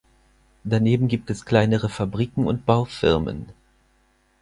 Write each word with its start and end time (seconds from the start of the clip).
Daneben 0.63 1.07
gibt 1.07 1.29
es 1.29 1.45
kleinere 1.45 1.87
Fabriken 1.87 2.47
und 2.47 2.65
Baufirmen. 2.65 3.49